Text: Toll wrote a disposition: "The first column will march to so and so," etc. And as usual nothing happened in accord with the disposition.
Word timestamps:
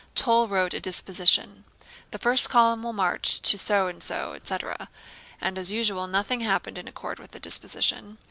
Toll 0.15 0.47
wrote 0.47 0.73
a 0.73 0.79
disposition: 0.79 1.63
"The 2.09 2.17
first 2.17 2.49
column 2.49 2.81
will 2.81 2.91
march 2.91 3.39
to 3.43 3.55
so 3.55 3.85
and 3.85 4.01
so," 4.01 4.33
etc. 4.33 4.89
And 5.39 5.59
as 5.59 5.69
usual 5.69 6.07
nothing 6.07 6.39
happened 6.39 6.79
in 6.79 6.87
accord 6.87 7.19
with 7.19 7.33
the 7.33 7.39
disposition. 7.39 8.17